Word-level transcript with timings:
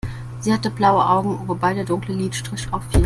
Sie 0.39 0.51
hatte 0.51 0.71
blaue 0.71 1.07
Augen, 1.07 1.47
wobei 1.47 1.75
der 1.75 1.85
dunkle 1.85 2.15
Lidstrich 2.15 2.73
auffiel. 2.73 2.99